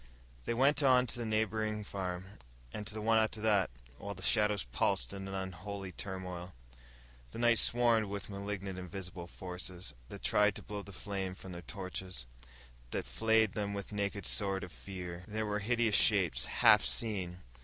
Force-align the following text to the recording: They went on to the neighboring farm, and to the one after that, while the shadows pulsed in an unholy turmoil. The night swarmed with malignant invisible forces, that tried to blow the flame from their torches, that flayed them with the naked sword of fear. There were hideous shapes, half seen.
They 0.45 0.55
went 0.55 0.81
on 0.81 1.05
to 1.05 1.19
the 1.19 1.27
neighboring 1.27 1.83
farm, 1.83 2.25
and 2.73 2.87
to 2.87 2.93
the 2.95 3.03
one 3.03 3.19
after 3.19 3.39
that, 3.41 3.69
while 3.99 4.15
the 4.15 4.23
shadows 4.23 4.63
pulsed 4.63 5.13
in 5.13 5.27
an 5.27 5.35
unholy 5.35 5.91
turmoil. 5.91 6.55
The 7.33 7.37
night 7.37 7.59
swarmed 7.59 8.07
with 8.07 8.27
malignant 8.27 8.79
invisible 8.79 9.27
forces, 9.27 9.93
that 10.09 10.23
tried 10.23 10.55
to 10.55 10.63
blow 10.63 10.81
the 10.81 10.91
flame 10.91 11.35
from 11.35 11.51
their 11.51 11.61
torches, 11.61 12.25
that 12.89 13.05
flayed 13.05 13.53
them 13.53 13.75
with 13.75 13.89
the 13.89 13.95
naked 13.95 14.25
sword 14.25 14.63
of 14.63 14.71
fear. 14.71 15.23
There 15.27 15.45
were 15.45 15.59
hideous 15.59 15.93
shapes, 15.97 16.47
half 16.47 16.83
seen. 16.83 17.41